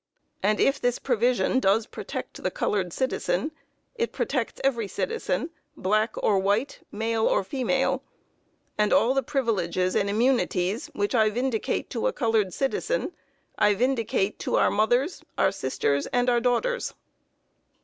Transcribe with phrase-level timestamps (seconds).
[0.41, 3.51] And if this provision does protect the colored citizen, then
[3.97, 8.01] it protects every citizen, black or white, male or female....
[8.79, 13.11] And all the privileges and immunities which I vindicate to a colored citizen,
[13.59, 16.95] I vindicate to our mothers, our sisters and our daughters."